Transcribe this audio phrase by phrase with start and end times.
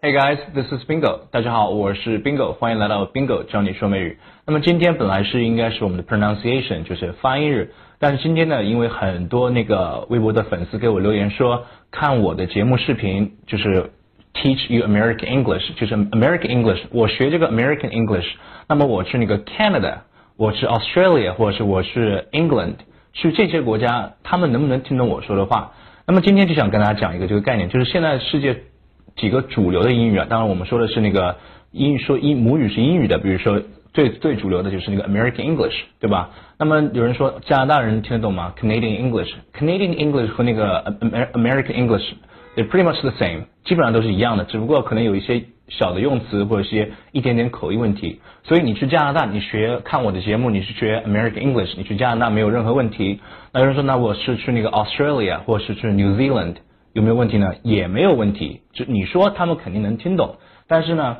[0.00, 1.22] Hey guys, this is Bingo。
[1.32, 4.16] 大家好，我是 Bingo，欢迎来到 Bingo 教你说美语。
[4.46, 13.90] 那么今天本来是应该是我们的 pronunciation，就是发音日，但是今天呢，因为很多那个微博的粉丝给我留言说，看我的节目视频就是
[14.34, 18.28] teach you American English，就是 American English，我学这个 American English，
[18.68, 20.02] 那么我去那个 Canada，
[20.36, 22.74] 我是 Australia，或者是我是 England，
[23.14, 25.72] 去这些国家，他们能不能听懂我说的话？
[26.06, 28.62] 那么今天就想跟大家讲一个这个概念，就是现在世界。
[29.18, 31.36] 几个主流的英语啊，当然我们说的是那个
[31.72, 33.60] 英说英母语是英语的，比如说
[33.92, 36.30] 最最主流的就是那个 American English，对吧？
[36.58, 40.84] 那么有人说加拿大人听得懂吗？Canadian English，Canadian English 和那个
[41.34, 48.20] American English，they pretty much the same，基本上都是一样的，只不过可能有一些小的用词或者一些一点点口音问题。
[48.44, 53.20] 所以你去加拿大，你学看我的节目，你是学 American English，你去加拿大没有任何问题。
[53.52, 56.54] 那有人说，那我是去那个 Australia 或是去 New Zealand。
[56.98, 57.54] 有没有问题呢？
[57.62, 60.34] 也没有问题，就你说他们肯定能听懂，
[60.66, 61.18] 但是呢，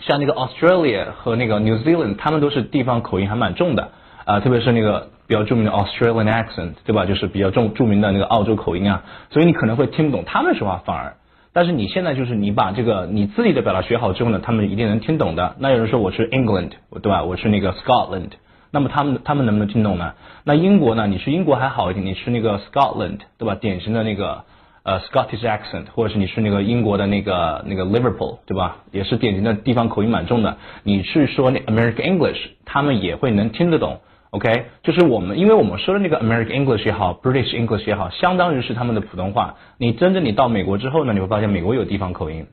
[0.00, 3.90] 像那个 Australia 和那个 New Zealand，他们都是地方口音还蛮重的
[4.24, 7.06] 啊，特别是那个比较著名的 Australian accent，对吧？
[7.06, 11.14] 就是比较重著名的那个澳洲口音啊，所以你可能会听不懂他们说话，反而，
[11.52, 15.54] 但是你现在就是你把这个你自己的表达学好之后呢，他们一定能听懂的。
[15.60, 17.22] 那有人说我是 England，对吧？
[17.22, 18.30] 我是那个 Scotland，
[18.72, 20.14] 那么他们他们能不能听懂呢？
[20.42, 21.06] 那英国呢？
[21.06, 23.54] 你是英国还好一点，你是那个 Scotland，对吧？
[23.54, 24.42] 典型的那个。
[24.84, 28.76] 呃，Scottish accent，或者是你去那个英国的那个那个 Liverpool，对吧？
[28.92, 30.58] 也是典型的地方口音蛮重的。
[30.82, 34.00] 你去说那 American English，他们也会能听得懂。
[34.30, 39.54] OK，就是我们，因为我们说的那个 American English 也好，British English 也好，相当于是他们的普通话。
[39.78, 42.46] 你真正你到美国之后呢，你会发现美国有地方口音。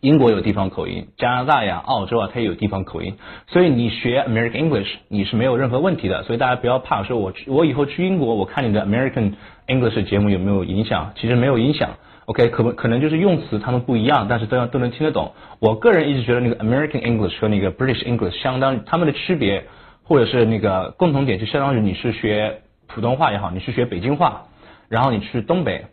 [0.00, 3.14] 英国有地方口音，加拿大呀、澳洲啊，它也有地方口音，
[3.48, 9.32] 所以你学 American English 你是没有任何问题的，所以大家不要怕，说我我以后去英国，我看你的 American
[9.66, 11.12] English 节目有没有影响？
[11.16, 11.90] 其实没有影响
[12.26, 15.32] ，OK，可不可能就是用词他们不一样，但是都要都能听得懂。
[15.60, 19.64] 我个人一直觉得那个 American English 和那个 British English 相当，他们的区别
[20.04, 24.42] 或者是那个共同点，就相当于你是学普通话也好，你是学北京话，
[24.88, 25.86] 然后你去东北。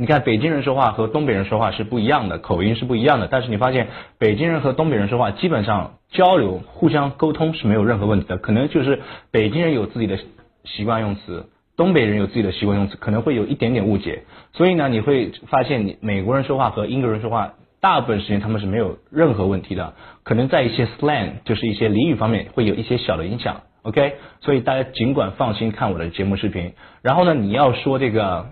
[0.00, 3.28] 你看北京人说话和东北人说话是不一样的，口音是不一样的。
[3.30, 8.38] 但是你发现北京人和东北人说话基本上交流、互相沟通是没有任何问题的。
[8.38, 9.00] 可能就是
[9.30, 10.18] 北京人有自己的
[10.64, 14.22] 习惯用词，东北人有自己的习惯用词，可能会有一点点误解。
[14.54, 19.92] 所以呢，你会发现你美国人说话和英国人说话，大部分时间他们是没有任何问题的。
[20.22, 23.60] 可能在一些 slang，就是一些俚语方面会有一些小的影响。
[23.82, 26.72] OK，所以大家尽管放心看我的节目视频。
[27.02, 28.46] 然后呢，你要说这个。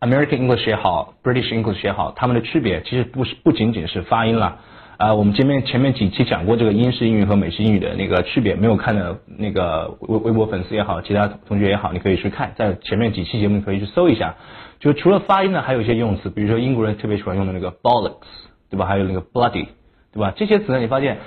[0.00, 4.58] American English 也好，British English 也好，它们的区别其实不是不仅仅是发音了。
[4.98, 14.36] 啊，我们前面前面几期讲过这个英式英语和美式英语的那个区别，没有看的那个微微博粉丝也好，其他同学也好，你可以去看，在前面几期节目可以去搜一下。
[14.80, 18.26] 就除了发音呢，还有一些用词，比如说英国人特别喜欢用的那个 bollocks，
[18.70, 18.86] 对吧？
[18.86, 19.66] 还有那个 bloody，
[20.12, 20.32] 对吧？
[20.34, 21.18] 这些词呢，你发现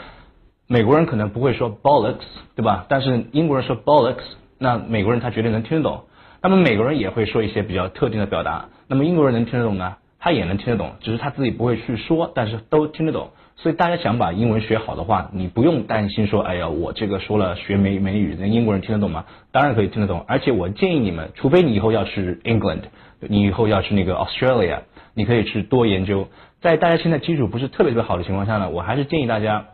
[0.66, 2.26] 美国人可能不会说 bollocks，
[2.56, 2.88] 对吧？
[2.90, 4.24] 但是英国人说 bollocks，
[4.58, 6.06] 那美国人他绝对能听得懂。
[6.42, 9.98] 那么美国人也会说一些比较特定的表达，那么英国人能听得懂呢？
[10.20, 13.30] 他也能听得懂，只是他自己不会去说，但是都听得懂。
[13.56, 19.26] 所以大家想把英文学好的话，你不用担心说，哎呀，我这个说了学美美语，那英国人听得懂吗？
[19.52, 20.24] 当然可以听得懂。
[20.28, 22.84] 而且我建议你们，除非你以后要去 England，
[23.20, 24.80] 你以后要去那个 Australia，
[25.14, 26.28] 你可以去多研究。
[26.62, 29.66] 在大家现在基础不是特别特别好的情况下呢，我还是建议大家。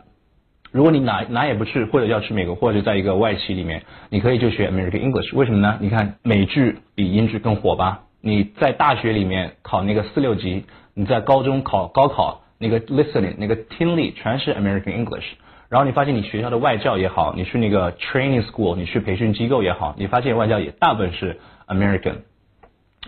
[0.76, 5.34] 如果你哪哪也不去，或者要去美国，或者在一个外企里面，你可以就学 American English。
[5.34, 5.78] 为什么呢？
[5.80, 8.02] 你看美剧比英剧更火吧？
[8.20, 15.24] 你在大学里面考那个四六级，你在高中考高考那个 listening 那个听力全是 American English。
[15.70, 22.16] 然后你发现你学校的外教也好，你去那个 training school，你去培训机构也好，你发现外教也大部分是 American。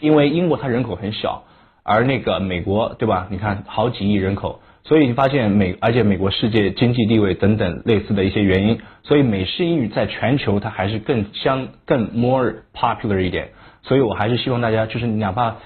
[0.00, 1.44] 因为英国它人口很小，
[1.82, 3.26] 而那个美国对吧？
[3.30, 4.62] 你看好几亿人口。
[4.88, 13.50] 所以你发现美，而且美国世界经济地位等等类似的一些原因，所以美式英语在全球它还是更相更 more popular 一点。
[13.82, 15.56] 所以我还是希望大家，就是哪怕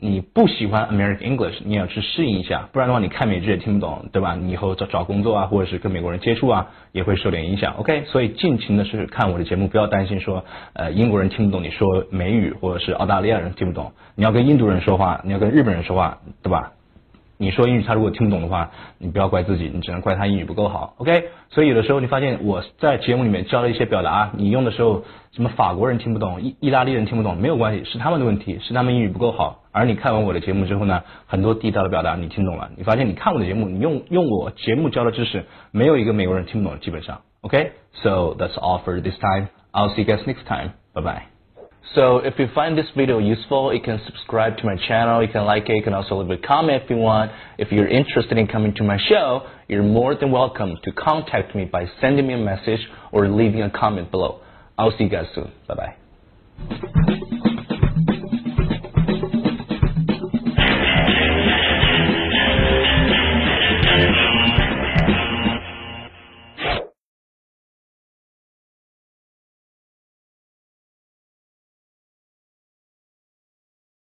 [0.00, 4.34] 你不喜欢 American English，你也要去适应一下，不然的话你看美剧也听不懂，对吧？
[4.34, 7.76] 你以后找找工作啊，或者是跟美国人接触啊，也会受点影响。
[7.76, 16.72] OK，所以尽情的是看我的节目，不要担心说，呃，英国人听不懂你说美语，或者是澳大利亚人听不懂，你要跟印度人说话，你要跟日本人说话，对吧？
[17.38, 20.94] 你说英语，他如果听不懂的话，你不要怪自己，你只能怪他英语不够好。
[20.98, 29.62] OK，所以有的时候你发现我在节目里面教了一些表达，你用的时候什么法国人听不懂，意意大利人听不懂，没有关系，是他们的问题，是他们英语不够好。
[29.72, 37.20] 而你看完我的节目之后呢，很多地道的表达你听懂了，你发现你看我的节目，你用用我节目教的知识，没有一个美国人听不懂，基本上。
[37.42, 39.48] OK，so that's all for this time.
[39.72, 40.70] I'll see you guys next time.
[40.94, 41.35] Bye bye.
[41.94, 45.44] So if you find this video useful, you can subscribe to my channel, you can
[45.44, 47.32] like it, you can also leave a comment if you want.
[47.58, 51.64] If you're interested in coming to my show, you're more than welcome to contact me
[51.64, 52.80] by sending me a message
[53.12, 54.40] or leaving a comment below.
[54.78, 55.52] I'll see you guys soon.
[55.66, 55.94] Bye
[56.68, 57.12] bye.